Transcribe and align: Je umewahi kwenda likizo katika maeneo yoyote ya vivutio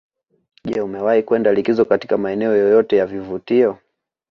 Je 0.65 0.81
umewahi 0.81 1.23
kwenda 1.23 1.53
likizo 1.53 1.85
katika 1.85 2.17
maeneo 2.17 2.55
yoyote 2.55 2.97
ya 2.97 3.05
vivutio 3.05 3.77